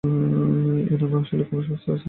[0.83, 1.99] এ নামে আসলেই কোনও সংস্থা আছে?